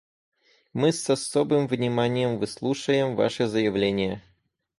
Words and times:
Мы 0.73 0.93
с 0.93 1.07
особым 1.11 1.67
вниманием 1.67 2.39
выслушаем 2.39 3.15
Ваше 3.15 3.45
заявление. 3.45 4.23